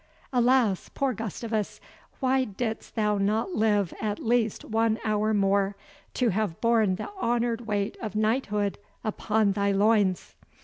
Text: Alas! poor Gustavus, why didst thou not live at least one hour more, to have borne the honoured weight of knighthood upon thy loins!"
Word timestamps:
Alas! 0.33 0.89
poor 0.95 1.13
Gustavus, 1.13 1.79
why 2.19 2.43
didst 2.43 2.95
thou 2.95 3.19
not 3.19 3.51
live 3.53 3.93
at 4.01 4.17
least 4.17 4.65
one 4.65 4.97
hour 5.05 5.31
more, 5.31 5.75
to 6.15 6.29
have 6.29 6.59
borne 6.59 6.95
the 6.95 7.11
honoured 7.21 7.67
weight 7.67 7.97
of 8.01 8.15
knighthood 8.15 8.79
upon 9.03 9.51
thy 9.51 9.71
loins!" 9.71 10.33